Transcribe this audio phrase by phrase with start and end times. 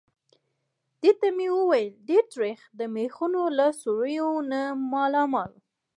[1.01, 2.59] دې ته مې وویل: ډېر تریخ.
[2.79, 4.61] د مېخونو له سوریو نه
[4.93, 5.51] مالامال.